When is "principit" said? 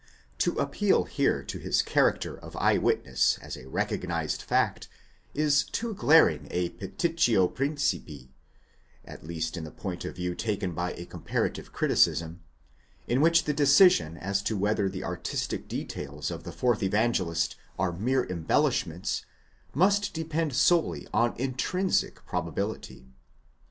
7.47-8.29